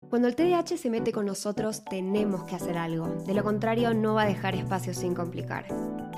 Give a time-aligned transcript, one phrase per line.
[0.00, 3.08] Cuando el TDAH se mete con nosotros, tenemos que hacer algo.
[3.26, 5.66] De lo contrario, no va a dejar espacio sin complicar.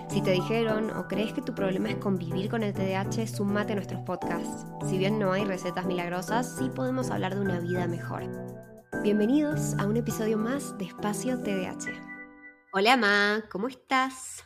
[0.08, 3.76] Si te dijeron o crees que tu problema es convivir con el TDAH, sumate a
[3.76, 4.64] nuestros podcasts.
[4.88, 8.22] Si bien no hay recetas milagrosas, sí podemos hablar de una vida mejor.
[9.02, 11.90] Bienvenidos a un episodio más de Espacio TDAH.
[12.72, 14.44] Hola, Ma, ¿cómo estás?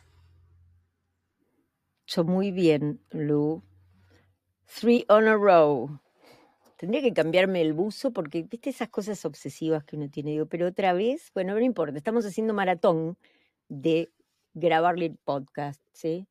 [2.07, 3.61] Yo muy bien, Lu.
[4.65, 5.99] Three on a row.
[6.85, 10.29] Tendría que cambiarme el buzo porque, viste, esas cosas obsesivas que uno tiene.
[10.29, 13.17] Digo, pero otra vez, bueno, no importa, estamos haciendo maratón
[13.69, 14.11] de
[14.53, 16.27] grabarle el podcast, ¿sí?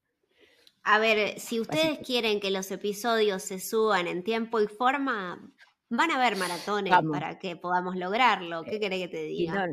[0.84, 5.52] A ver, si ustedes quieren que los episodios se suban en tiempo y forma,
[5.88, 8.62] van a haber maratones para que podamos lograrlo.
[8.62, 9.66] ¿Qué eh, querés que te diga?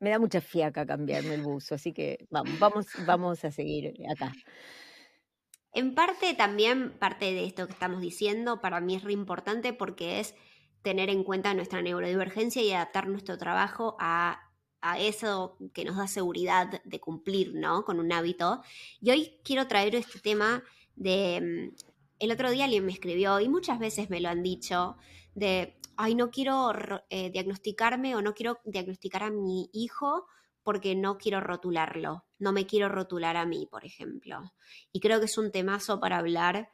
[0.00, 4.32] me da mucha fiaca cambiarme el buzo, así que vamos, vamos, vamos a seguir acá.
[5.72, 10.20] En parte también, parte de esto que estamos diciendo, para mí es re importante porque
[10.20, 10.34] es
[10.82, 14.46] tener en cuenta nuestra neurodivergencia y adaptar nuestro trabajo a,
[14.98, 17.84] eso que nos da seguridad de cumplir, ¿no?
[17.84, 18.62] Con un hábito.
[18.98, 20.62] Y hoy quiero traer este tema
[20.96, 21.70] de...
[21.70, 24.96] Mm, el otro día alguien me escribió y muchas veces me lo han dicho
[25.34, 26.72] de, ay, no quiero
[27.10, 30.26] eh, diagnosticarme o no quiero diagnosticar a mi hijo
[30.62, 34.52] porque no quiero rotularlo, no me quiero rotular a mí, por ejemplo.
[34.92, 36.70] Y creo que es un temazo para hablar,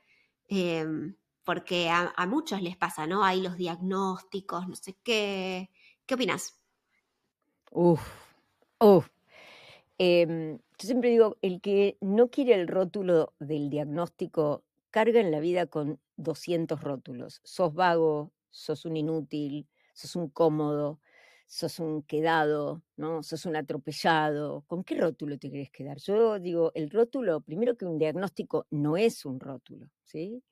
[0.48, 3.24] em, porque a, muchos les pasa, ¿no?
[3.24, 5.70] Hay los diagnósticos, no sé qué.
[6.04, 6.60] ¿Qué opinas?
[7.70, 8.00] Uf,
[8.80, 9.08] uf.
[9.98, 15.40] Em, yo siempre digo, el que no quiere el rótulo del diagnóstico carga en la
[15.40, 17.40] vida con 200 rótulos.
[17.44, 21.00] Sos vago, sos un inútil, sos un cómodo,
[21.46, 23.22] sos un quedado, ¿no?
[23.22, 24.64] Sos un atropellado.
[24.66, 25.98] ¿Con qué rótulo te querés quedar?
[25.98, 30.42] Yo digo, el rótulo, primero que un diagnóstico no es un rótulo, ¿sí?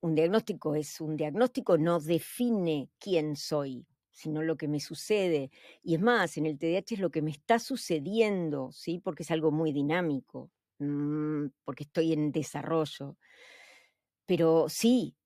[0.00, 5.50] un diagnóstico es un diagnóstico, no define quién soy, sino lo que me sucede.
[5.82, 9.00] Y es más, en el TDAH es lo que me está sucediendo, ¿sí?
[9.00, 13.16] Porque es algo muy dinámico, mm, porque estoy en desarrollo.
[14.26, 15.16] Pero sí,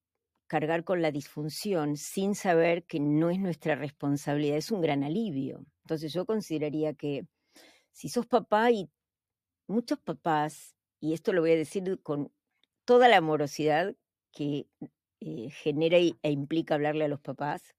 [0.52, 5.64] cargar con la disfunción sin saber que no es nuestra responsabilidad es un gran alivio.
[5.84, 7.26] Entonces yo consideraría que
[7.90, 8.90] si sos papá y
[9.66, 12.30] muchos papás, y esto lo voy a decir con
[12.84, 13.96] toda la amorosidad
[14.30, 14.66] que
[15.20, 17.74] eh, genera e implica hablarle a los papás,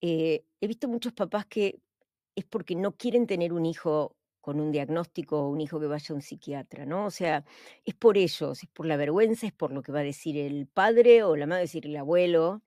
[0.00, 1.78] eh, he visto muchos papás que
[2.34, 6.06] es porque no quieren tener un hijo con un diagnóstico o un hijo que vaya
[6.10, 7.06] a un psiquiatra, ¿no?
[7.06, 7.44] O sea,
[7.86, 10.66] es por ellos, es por la vergüenza, es por lo que va a decir el
[10.68, 12.62] padre o la madre, decir el abuelo,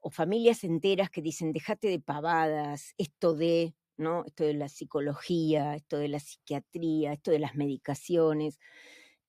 [0.00, 4.24] o familias enteras que dicen, déjate de pavadas, esto de, ¿no?
[4.26, 8.58] Esto de la psicología, esto de la psiquiatría, esto de las medicaciones.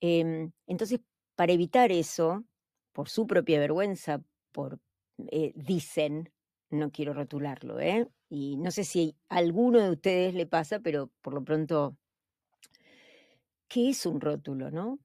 [0.01, 1.01] Em, entonces,
[1.35, 2.45] para evitar eso,
[2.93, 4.79] por su propia vergüenza, por,
[5.31, 6.31] eh, dicen,
[6.69, 8.07] no quiero rotularlo, ¿eh?
[8.33, 11.97] Y no sé si a alguno de ustedes le pasa, pero por lo pronto,
[13.67, 14.99] ¿qué es un rótulo, no?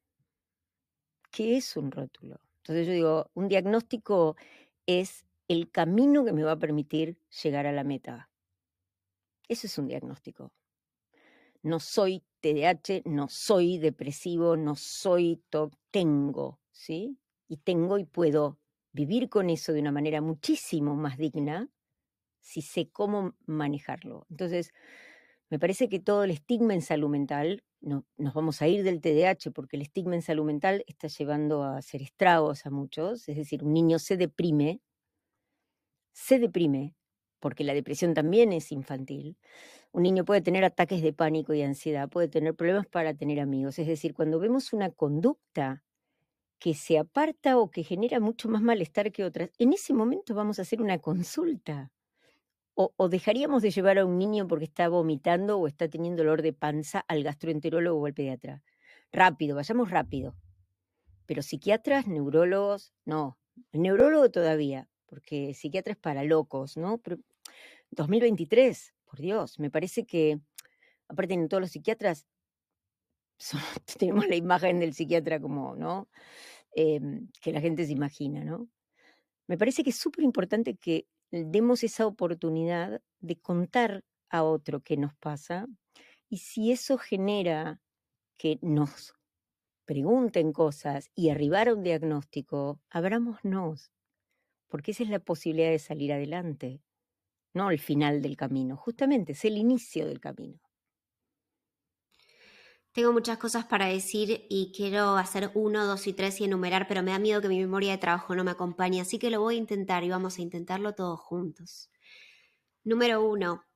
[1.33, 2.41] ¿Qué es un rótulo?
[2.59, 4.37] Entonces yo digo, un diagnóstico
[4.87, 8.31] es el camino que me va a permitir llegar a la meta.
[9.49, 10.53] Eso es un diagnóstico.
[11.63, 17.19] No soy TDAH, no soy depresivo, no soy TOC, tengo, ¿sí?
[17.49, 18.61] Y tengo y puedo
[18.93, 21.69] vivir con eso de una manera muchísimo más digna
[22.47, 24.25] si sé cómo manejarlo.
[24.31, 24.73] Entonces,
[25.51, 29.01] me parece que todo el estigma en salud mental, no, nos vamos a ir del
[29.01, 33.37] TDAH porque el estigma en salud mental está llevando a hacer estragos a muchos, es
[33.37, 34.81] decir, un niño se deprime,
[36.13, 36.95] se deprime,
[37.41, 39.37] porque la depresión también es infantil.
[39.93, 43.79] Un niño puede tener ataques de pánico y ansiedad, puede tener problemas para tener amigos,
[43.79, 45.85] es decir, cuando vemos una conducta
[46.61, 50.59] que se aparta o que genera mucho más malestar que otras, en ese momento vamos
[50.59, 51.93] a hacer una consulta
[52.77, 56.53] o, dejaríamos de llevar a un niño porque está vomitando o está teniendo dolor de
[56.53, 58.63] panza al gastroenterólogo o al pediatra.
[59.11, 60.37] Rápido, vayamos rápido.
[61.25, 63.39] Pero psiquiatras, neurólogos, no.
[63.73, 66.99] El neurólogo todavía, porque psiquiatra es para locos, ¿no?
[66.99, 67.17] Pero
[67.93, 70.39] 2023, por Dios, me parece que,
[71.09, 72.27] aparte en todos los psiquiatras,
[73.99, 76.11] tenemos la imagen del psiquiatra como, ¿no?
[76.73, 78.69] Em, que la gente se imagina, ¿no?
[79.47, 81.07] Me parece que es súper importante que
[81.45, 85.67] demos esa oportunidad de contar a otro qué nos pasa
[86.29, 87.81] y si eso genera
[88.39, 89.15] que nos
[89.87, 93.93] pregunten cosas y arribar a un diagnóstico, abrámonos,
[94.69, 96.83] porque esa es la posibilidad de salir adelante,
[97.55, 100.66] no el final del camino, justamente es el inicio del camino.
[102.97, 107.03] Tengo muchas cosas para decir y quiero hacer uno, dos y tres y enumerar, pero
[107.03, 109.57] me da miedo que mi memoria de trabajo no me acompañe, así que lo voy
[109.57, 111.91] a intentar y vamos a intentarlo todos juntos.
[112.85, 113.67] Número uno,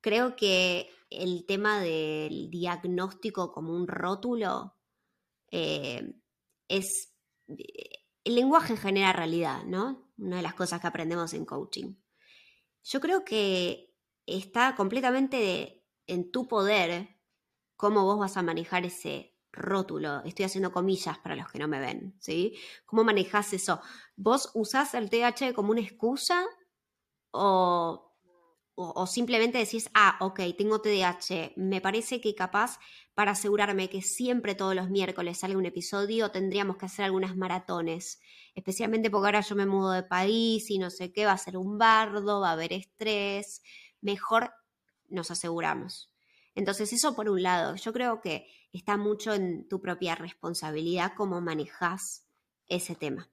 [0.00, 4.76] creo que el tema del diagnóstico como un rótulo
[5.50, 6.14] eh,
[6.68, 7.16] es...
[7.48, 10.08] El lenguaje genera realidad, ¿no?
[10.18, 11.96] Una de las cosas que aprendemos en coaching.
[12.84, 13.92] Yo creo que
[14.24, 17.17] está completamente en tu poder
[17.78, 20.22] cómo vos vas a manejar ese rótulo.
[20.24, 22.58] Estoy haciendo comillas para los que no me ven, ¿sí?
[22.84, 23.80] ¿Cómo manejás eso?
[24.16, 26.44] ¿Vos usás el TH como una excusa
[27.30, 28.12] o,
[28.74, 32.80] o, simplemente decís, ah, ok, tengo TDAH, me parece que capaz
[33.14, 38.20] para asegurarme que siempre todos los miércoles sale un episodio tendríamos que hacer algunas maratones,
[38.56, 41.56] especialmente porque ahora yo me mudo de país y no sé qué, va a ser
[41.56, 43.62] un bardo, va a haber estrés,
[44.00, 44.52] mejor
[45.08, 46.12] nos aseguramos.
[46.58, 51.40] Entonces, eso por un lado, yo creo que está mucho en tu propia responsabilidad cómo
[51.40, 52.26] manejas
[52.66, 53.30] ese tema.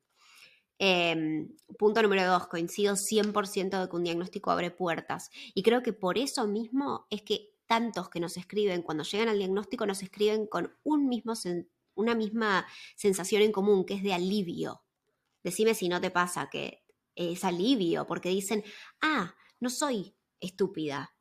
[0.78, 1.50] Em,
[1.80, 5.32] punto número dos, coincido 100% de que un diagnóstico abre puertas.
[5.56, 9.40] Y creo que por eso mismo es que tantos que nos escriben, cuando llegan al
[9.40, 11.34] diagnóstico, nos escriben con un mismo
[11.96, 14.84] una misma sensación en común, que es de alivio.
[15.44, 16.84] Decime si no te pasa que
[17.16, 18.64] es alivio, porque dicen,
[19.02, 21.15] ah, no soy estúpida,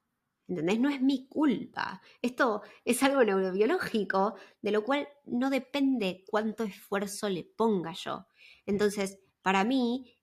[0.46, 0.78] ¿Entendés?
[0.78, 2.02] No es mi culpa.
[2.20, 8.26] Esto es algo neurobiológico, de lo cual no depende cuánto esfuerzo le ponga yo.
[8.66, 10.18] Entonces, para mí,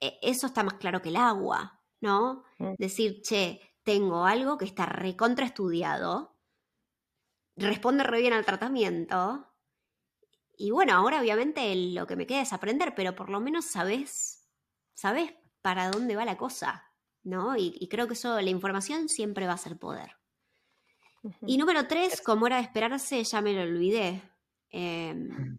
[0.00, 2.44] e, eso está más claro que el agua, ¿no?
[2.58, 2.74] Mm.
[2.78, 6.38] Decir, che, tengo algo que está recontraestudiado,
[7.56, 9.50] responde re bien al tratamiento,
[10.62, 14.46] y bueno, ahora obviamente lo que me queda es aprender, pero por lo menos sabes,
[14.92, 16.89] sabes para dónde va la cosa.
[17.22, 17.56] ¿No?
[17.56, 20.16] Y, creo que eso, la información siempre va a ser poder.
[21.46, 24.22] Y número tres, como era de esperarse, ya me lo olvidé.
[24.70, 25.58] Em,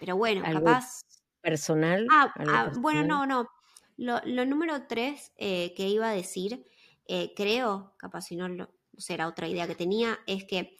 [0.00, 1.02] pero bueno, capaz.
[1.40, 2.06] ¿Personal?
[2.10, 3.48] Ah, ah bueno, no, no.
[3.96, 6.66] Lo, número tres eh, que iba a decir,
[7.06, 8.68] eh, creo, capaz si no, lo,
[8.98, 10.76] será otra idea que tenía, es que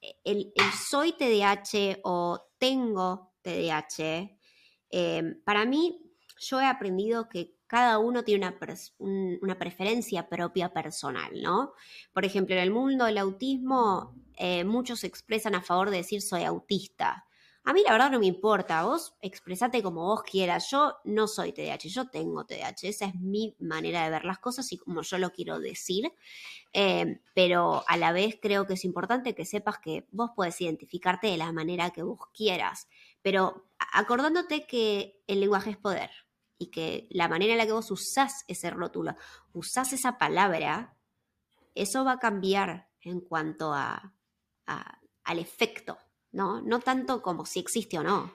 [0.00, 4.30] eh, el, el soy TDAH o tengo TDAH,
[4.90, 8.54] em, para mí, yo he aprendido que cada uno tiene
[8.98, 11.72] una, preferencia propia personal, ¿no?
[12.12, 16.20] Por ejemplo, en el mundo del autismo, eh, muchos se expresan a favor de decir
[16.20, 17.24] soy autista.
[17.64, 20.70] A mí la verdad no me importa, vos expresate como vos quieras.
[20.70, 22.88] Yo no soy TDAH, yo tengo TDAH.
[22.88, 26.12] Esa es mi manera de ver las cosas y como yo lo quiero decir.
[26.74, 31.28] Eh, pero a la vez creo que es importante que sepas que vos puedes identificarte
[31.28, 32.86] de la manera que vos quieras.
[33.22, 33.64] Pero
[33.94, 36.10] acordándote que el lenguaje es poder
[36.62, 39.16] y que la manera en la que vos usás ese rótulo,
[39.52, 40.96] usás esa palabra,
[41.74, 44.14] eso va a cambiar en cuanto a,
[45.24, 45.98] al efecto,
[46.30, 46.62] ¿no?
[46.62, 48.32] No tanto como si existe o no.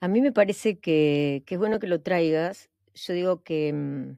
[0.00, 2.70] A mí me parece que, es bueno que lo traigas.
[2.94, 4.16] Yo digo que mm,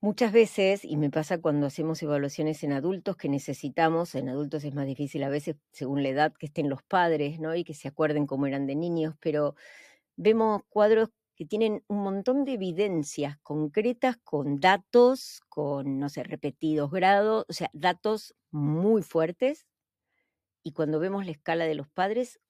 [0.00, 4.74] muchas veces, y me pasa cuando hacemos evaluaciones en adultos, que necesitamos, en adultos es
[4.74, 7.54] más difícil a veces según la edad que estén los padres, ¿no?
[7.54, 9.56] Y que se acuerden cómo eran de niños, pero
[10.16, 16.90] vemos cuadros que tienen un montón de evidencias concretas con datos, con, no sé, repetidos
[16.90, 19.66] grados, o sea, datos muy fuertes.
[20.64, 22.40] Y cuando vemos la escala de los padres,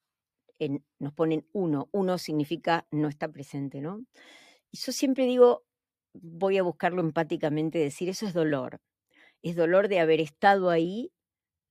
[0.98, 1.88] nos ponen uno.
[1.92, 4.04] Uno significa no está presente, ¿no?
[4.70, 5.64] Y yo siempre digo,
[6.14, 8.80] voy a buscarlo empáticamente, decir, eso es dolor.
[9.42, 11.12] Es dolor de haber estado ahí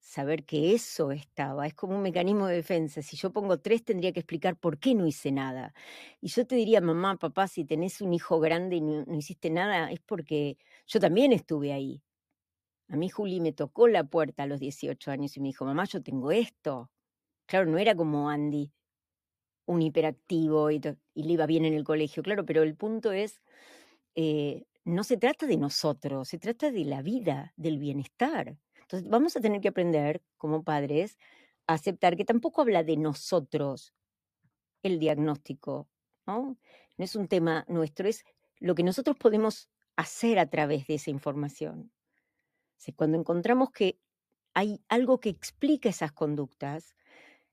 [0.06, 1.66] saber que eso estaba.
[1.68, 3.02] Es como un mecanismo de defensa.
[3.02, 5.74] Si yo pongo tres, tendría que explicar por qué no hice nada.
[6.22, 9.92] Y yo te diría, mamá, papá, si tenés un hijo grande y no, hiciste nada,
[9.92, 10.58] es porque
[10.88, 12.04] yo también estuve ahí.
[12.90, 15.86] A mí Juli me tocó la puerta a los 18 años y me dijo, mamá,
[15.86, 16.92] yo tengo esto.
[17.48, 18.72] Claro, no era como Andy,
[19.66, 23.42] un hiperactivo y, le iba bien en el colegio, claro, pero el punto es,
[24.16, 28.58] eh, no se trata de nosotros, se trata de la vida, del bienestar.
[28.86, 31.18] Entonces, vamos a tener que aprender como padres
[31.68, 33.94] a aceptar que tampoco habla de nosotros
[34.84, 35.89] el diagnóstico,
[36.27, 36.58] ¿no?
[36.98, 38.24] No es un tema nuestro, es
[38.60, 41.92] lo que nosotros podemos hacer a través de esa información.
[42.96, 44.00] cuando encontramos que
[44.54, 46.96] hay algo que explica esas conductas,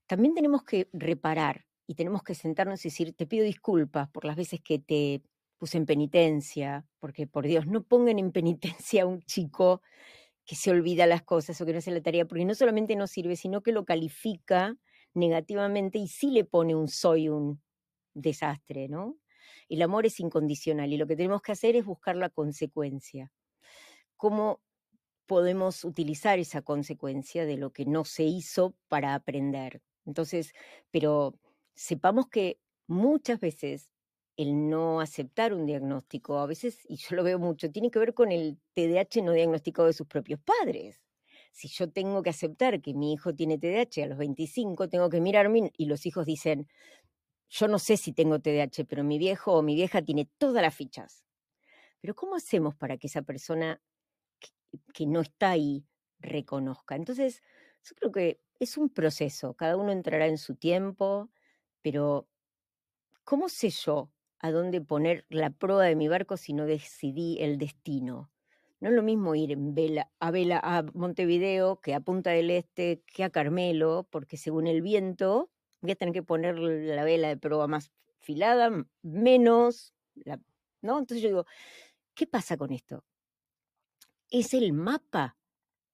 [0.05, 4.35] también tenemos que reparar y tenemos que sentarnos y decir, te pido disculpas por las
[4.35, 5.23] veces que te
[5.57, 9.81] puse en penitencia, porque por Dios, no pongan en penitencia a un chico
[10.45, 13.07] que se olvida las cosas o que no hace la tarea, porque no solamente no
[13.07, 14.75] sirve, sino que lo califica
[15.13, 17.61] negativamente y sí le pone un soy un
[18.13, 19.17] desastre, ¿no?
[19.69, 23.31] El amor es incondicional y lo que tenemos que hacer es buscar la consecuencia.
[24.17, 24.61] ¿Cómo
[25.27, 29.81] podemos utilizar esa consecuencia de lo que no se hizo para aprender?
[30.05, 30.53] Entonces,
[30.91, 31.39] pero
[31.75, 33.89] sepamos que muchas veces
[34.35, 38.13] el no aceptar un diagnóstico, a veces, y yo lo veo mucho, tiene que ver
[38.13, 41.01] con el TDAH no diagnosticado de sus propios padres.
[41.51, 45.21] Si yo tengo que aceptar que mi hijo tiene TDAH a los 25, tengo que
[45.21, 46.67] mirarme y los hijos dicen,
[47.49, 50.75] yo no sé si tengo TDAH, pero mi viejo o mi vieja tiene todas las
[50.75, 51.25] fichas.
[52.01, 53.81] Pero ¿cómo hacemos para que esa persona
[54.39, 54.49] que,
[54.93, 55.85] que no está ahí
[56.19, 56.95] reconozca?
[56.95, 57.43] Entonces,
[57.83, 61.29] yo creo que es un proceso, cada uno entrará en su tiempo,
[61.83, 62.27] pero
[63.23, 64.09] ¿cómo sé yo
[64.43, 68.29] a dónde poner la proa de mi barco si no decidí el destino.
[68.81, 72.51] No es lo mismo ir en vela, a vela a Montevideo que a Punta del
[72.51, 77.29] Este, que a Carmelo, porque según el viento voy a tener que poner la vela
[77.29, 78.69] de proa más filada,
[79.01, 79.93] menos,
[80.81, 80.99] ¿no?
[80.99, 81.45] Entonces yo digo,
[82.13, 83.05] ¿qué pasa con esto?
[84.29, 85.37] Es el mapa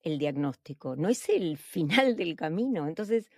[0.01, 2.87] el diagnóstico, no es el final del camino.
[2.87, 3.29] Entonces,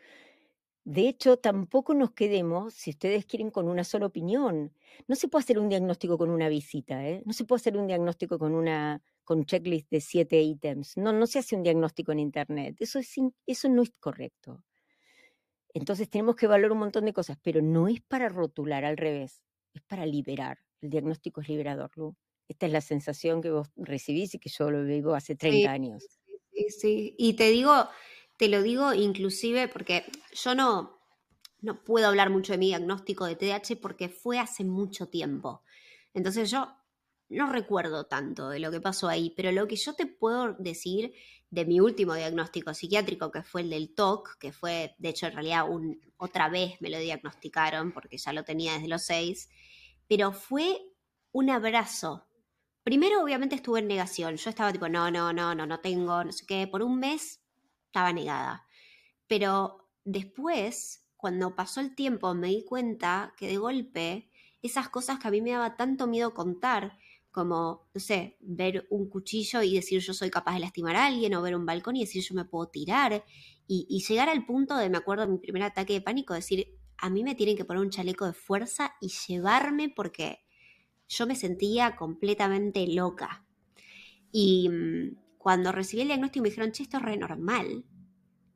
[0.84, 4.74] de hecho, tampoco nos quedemos, si ustedes quieren, con una sola opinión.
[5.08, 7.22] No se puede hacer un diagnóstico con una visita, ¿eh?
[7.26, 10.98] no se puede hacer un diagnóstico con una con checklist de siete ítems.
[10.98, 12.76] No, no se hace un diagnóstico en Internet.
[12.80, 14.64] Eso, es, eso no es correcto.
[15.74, 19.44] Entonces tenemos que valorar un montón de cosas, pero no es para rotular, al revés,
[19.74, 20.58] es para liberar.
[20.82, 22.16] El diagnóstico es liberador, Lu.
[22.50, 26.20] Esta es la sensación que vos recibís y que yo lo vivo hace 30 años.
[26.52, 27.16] Sí, sí.
[27.18, 27.72] Y te digo,
[28.42, 31.00] te lo digo inclusive porque yo no,
[31.60, 35.62] no puedo hablar mucho de mi diagnóstico de TDAH porque fue hace mucho tiempo.
[36.16, 36.68] Entonces yo
[37.30, 41.14] no recuerdo tanto de lo que pasó ahí, pero lo que yo te puedo decir
[41.52, 45.34] de mi último diagnóstico psiquiátrico, que fue el del TOC, que fue, de hecho, en
[45.34, 49.50] realidad un, otra vez me lo diagnosticaron porque ya lo tenía desde los seis,
[50.08, 50.82] pero fue
[51.32, 52.26] un abrazo.
[52.82, 54.36] Primero, obviamente, estuve en negación.
[54.38, 56.66] Yo estaba tipo, no, no, no, no, no tengo, no sé qué.
[56.66, 57.41] Por un mes
[57.92, 58.66] estaba negada.
[59.28, 64.30] Pero después, cuando pasó el tiempo, me di cuenta que de golpe
[64.62, 66.98] esas cosas que a mí me daba tanto miedo contar,
[67.32, 71.34] como, no sé, ver un cuchillo y decir yo soy capaz de lastimar a alguien,
[71.36, 73.26] o ver un balcón y decir yo me puedo tirar,
[73.68, 77.24] y, llegar al punto de, me acuerdo mi primer ataque de pánico, decir, a mí
[77.24, 80.40] me tienen que poner un chaleco de fuerza y llevarme porque
[81.08, 83.46] yo me sentía completamente loca.
[84.32, 87.84] Y mm, cuando recibí el diagnóstico me dijeron, che, esto es re normal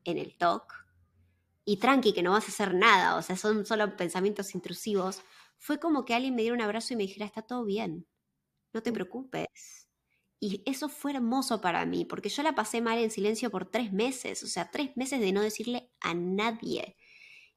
[0.04, 0.72] en el TOC.
[1.66, 5.24] Y tranqui, que no vas a hacer nada, o sea, son solo pensamientos intrusivos.
[5.58, 8.06] Fue como que alguien me diera un abrazo y me dijera, está todo bien,
[8.72, 9.90] no te preocupes.
[10.40, 13.92] Y eso fue hermoso para mí, porque yo la pasé mal en silencio por tres
[13.92, 16.98] meses, o sea, tres meses de no decirle a nadie.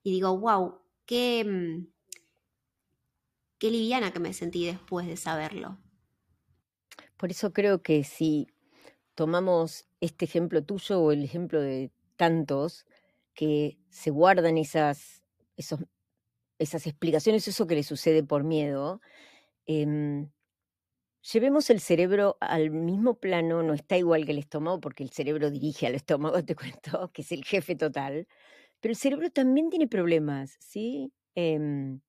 [0.02, 1.86] Y digo, wow, qué, mm,
[3.58, 5.78] qué liviana que me sentí después de saberlo.
[7.18, 8.46] Por eso creo que si
[9.18, 12.86] tomamos este ejemplo tuyo o el ejemplo de tantos
[13.34, 15.24] que se guardan esas,
[15.56, 19.00] esas explicaciones, eso que le sucede por miedo,
[19.66, 20.30] em,
[21.32, 25.50] llevemos el cerebro al mismo plano, no está igual que el estómago, porque el cerebro
[25.50, 28.28] dirige al estómago, te cuento, que es el jefe total,
[28.78, 31.12] pero el cerebro también tiene problemas, ¿sí?
[31.34, 32.00] Em,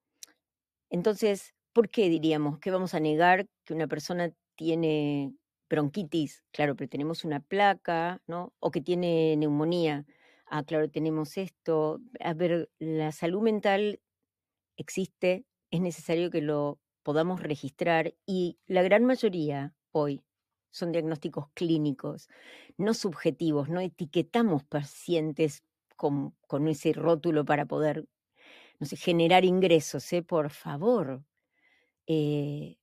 [0.92, 5.34] entonces, ¿por qué diríamos que vamos a negar que una persona tiene
[5.70, 8.54] bronquitis, claro, pero tenemos una placa, ¿no?
[8.60, 10.06] O que tiene neumonía,
[10.48, 12.02] ah, claro, tenemos esto.
[12.20, 14.02] A ver, la salud mental
[14.78, 20.24] existe, es necesario que lo podamos registrar y la gran mayoría hoy
[20.72, 22.30] son diagnósticos clínicos,
[22.78, 25.64] no subjetivos, no etiquetamos pacientes
[25.96, 28.08] con, con ese rótulo para poder,
[28.98, 30.24] generar ingresos, ¿eh?
[30.24, 31.24] por favor.
[32.08, 32.78] Eh,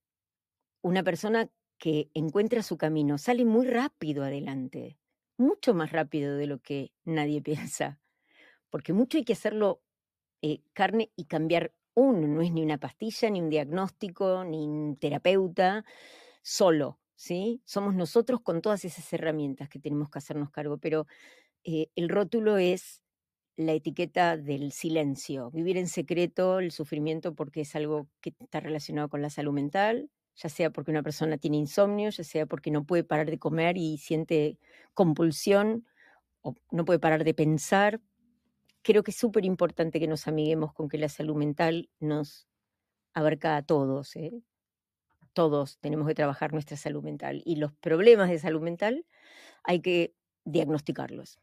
[0.81, 4.97] una persona que encuentra su camino sale muy rápido adelante,
[5.37, 7.41] mucho más rápido de lo que nadie
[7.71, 7.99] piensa,
[8.69, 9.81] porque mucho hay que hacerlo
[10.41, 14.97] eh, carne y cambiar uno, no es ni una pastilla, ni un diagnóstico, ni un
[14.97, 15.83] terapeuta,
[16.43, 17.61] solo, ¿sí?
[17.65, 21.07] Somos nosotros con todas esas herramientas que tenemos que hacernos cargo, pero
[21.63, 23.01] eh, el rótulo es
[23.57, 29.09] la etiqueta del silencio, vivir en secreto el sufrimiento porque es algo que está relacionado
[29.09, 32.85] con la salud mental, ya sea porque una persona tiene insomnio, ya sea porque no
[32.85, 34.57] puede parar de comer y siente
[34.93, 35.85] compulsión,
[36.41, 37.99] o no puede parar de pensar.
[38.83, 42.47] Creo que es súper importante que nos amiguemos con que la salud mental nos
[43.13, 44.15] abarca a todos.
[44.15, 44.43] ¿eh?
[45.37, 49.05] todos tenemos que trabajar nuestra salud mental y los problemas de salud mental
[49.63, 50.15] hay que
[50.45, 51.39] diagnosticarlos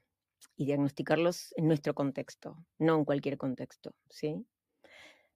[0.56, 4.44] y diagnosticarlos en nuestro contexto, no en cualquier contexto, ¿sí?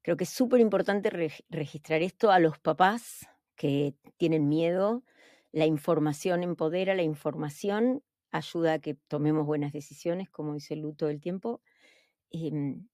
[0.03, 1.09] Creo que es súper importante
[1.49, 5.05] registrar esto a los papás que tienen miedo.
[5.53, 11.11] La información empodera, la información ayuda a que tomemos buenas decisiones, como dice Lu todo
[11.11, 11.61] el tiempo.
[12.31, 12.89] Em,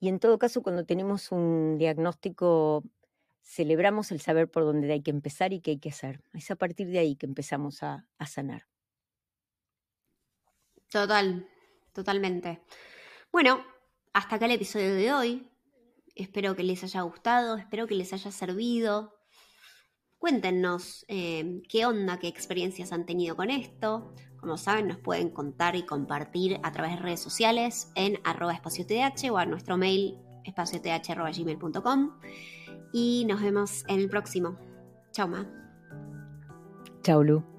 [0.00, 2.84] y en todo caso, cuando tenemos un diagnóstico,
[3.42, 6.22] celebramos el saber por dónde hay que empezar y qué hay que hacer.
[6.32, 8.66] Es a partir de ahí que empezamos a, a sanar.
[10.90, 11.46] Total,
[11.92, 12.62] totalmente.
[13.30, 13.62] Bueno,
[14.14, 15.50] hasta acá el episodio de hoy.
[16.14, 19.17] Espero que les haya gustado, espero que les haya servido.
[20.18, 24.12] Cuéntenos eh, qué onda, qué experiencias han tenido con esto.
[24.40, 28.90] Como saben, nos pueden contar y compartir a través de redes sociales en arroba espacioth
[29.30, 32.12] o a nuestro mail espacioth.gmail.com.
[32.92, 34.56] Y nos vemos en el próximo.
[35.12, 35.46] Chao, Ma.
[37.02, 37.57] Chao, Lu.